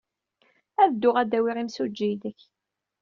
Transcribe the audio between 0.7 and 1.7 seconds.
Ad dduɣ ad d-awiɣ